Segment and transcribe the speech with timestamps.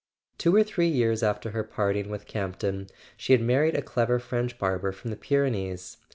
[0.39, 4.57] Two or three years after her parting with Campton she had married a clever French
[4.57, 5.97] barber from the Pyrenees.